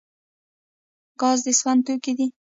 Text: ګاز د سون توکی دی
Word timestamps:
ګاز 1.19 1.39
د 1.45 1.47
سون 1.59 1.77
توکی 1.85 2.13
دی 2.17 2.27